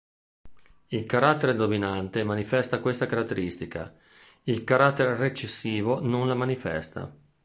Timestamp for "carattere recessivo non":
4.63-6.27